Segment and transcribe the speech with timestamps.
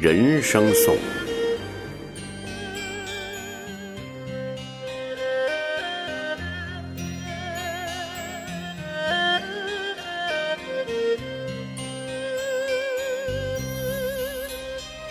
[0.00, 0.96] 人生颂。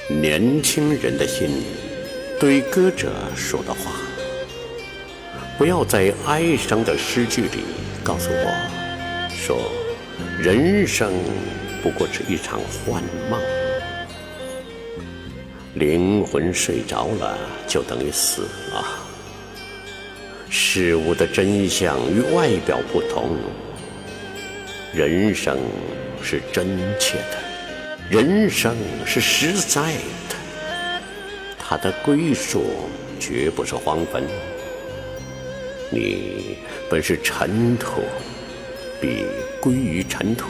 [0.10, 1.64] 年轻人的心，
[2.40, 3.92] 对歌者说的话，
[5.60, 7.64] 不要在哀伤的诗句里
[8.04, 9.72] 告诉我，说
[10.40, 11.14] 人生
[11.84, 13.40] 不过是一场幻梦，
[15.76, 17.38] 灵魂睡着了
[17.68, 18.42] 就等于死
[18.72, 18.84] 了。
[20.50, 23.38] 事物的真相与外表不同，
[24.94, 25.58] 人生
[26.24, 27.38] 是真切的。
[28.10, 29.94] 人生是实在
[30.28, 30.36] 的，
[31.60, 32.64] 它的归宿
[33.20, 34.24] 绝不是荒坟。
[35.92, 36.58] 你
[36.90, 38.02] 本是尘土，
[39.00, 39.24] 必
[39.62, 40.48] 归于尘土，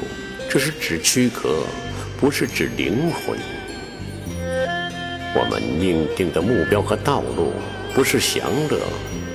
[0.49, 1.63] 这是指躯壳，
[2.17, 3.37] 不是指灵魂。
[5.35, 7.51] 我们命定的目标和道路，
[7.93, 8.79] 不是享乐，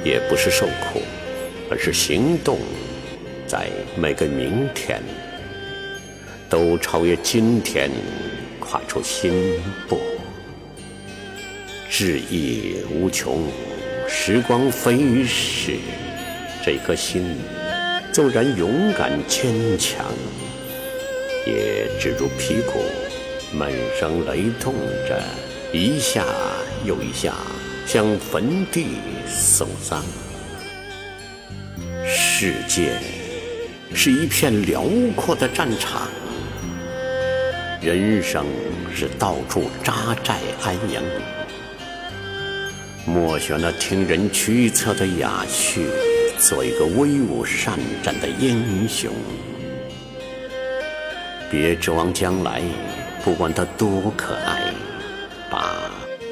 [0.04, 1.00] 也不是受苦，
[1.70, 2.58] 而是行动，
[3.46, 5.00] 在每个明天。
[6.48, 7.90] 都超越今天，
[8.60, 9.54] 跨出新
[9.88, 9.98] 步。
[11.88, 13.42] 志意无穷，
[14.08, 15.76] 时光飞逝，
[16.64, 17.36] 这颗心
[18.12, 20.04] 纵然勇敢坚强，
[21.46, 22.80] 也只如皮骨，
[23.56, 24.74] 闷声雷动
[25.08, 25.22] 着，
[25.75, 26.25] 一下
[26.84, 27.34] 又一下
[27.84, 28.86] 向坟地
[29.27, 30.00] 送丧。
[32.06, 32.97] 世界
[33.92, 34.84] 是一片辽
[35.17, 36.02] 阔的战场。
[37.83, 38.47] 人生
[38.95, 41.02] 是到处扎寨安营，
[43.05, 45.89] 莫选那听人驱策的雅趣，
[46.39, 49.11] 做一个威武善战的英雄。
[51.50, 52.62] 别指望将来，
[53.25, 54.72] 不管他多可爱，
[55.50, 55.90] 把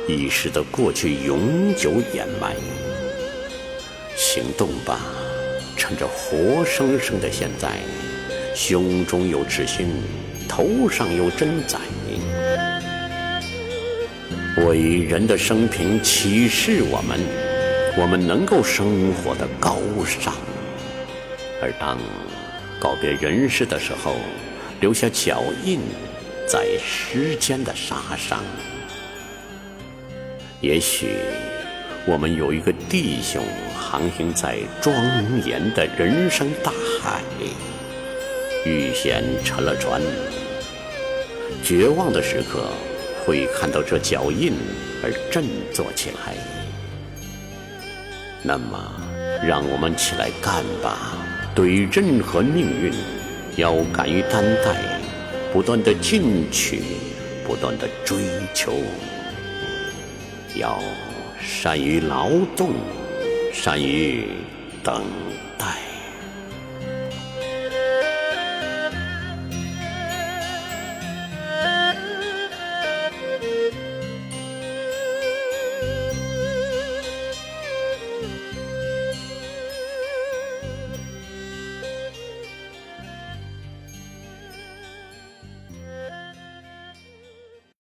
[0.08, 2.55] 已逝的过去永久掩埋。
[4.17, 5.00] 行动吧，
[5.77, 7.78] 趁着活生生的现在，
[8.55, 9.89] 胸中有赤心。
[10.48, 11.78] 头上有针仔，
[14.67, 17.18] 伟人的生平启示我们，
[17.96, 20.34] 我们能够生活的高尚。
[21.62, 21.98] 而当
[22.78, 24.17] 告别人世的时候，
[24.80, 25.80] 留下脚印
[26.46, 28.45] 在时间的沙上。
[30.62, 31.17] 也许
[32.06, 33.42] 我们有一个弟兄
[33.74, 34.95] 航行在庄
[35.45, 37.20] 严的人生大海，
[38.64, 40.01] 遇险沉了船。
[41.64, 42.68] 绝望的时刻，
[43.24, 44.52] 会看到这脚印
[45.02, 46.36] 而振作起来。
[48.40, 48.78] 那么，
[49.45, 51.18] 让我们起来干吧！
[51.56, 52.92] 对任何命运，
[53.56, 54.77] 要敢于担待，
[55.52, 56.83] 不断的进取，
[57.45, 58.17] 不断的追
[58.55, 58.74] 求，
[60.57, 60.79] 要
[61.40, 62.73] 善于劳动，
[63.52, 64.27] 善于
[64.83, 65.02] 等。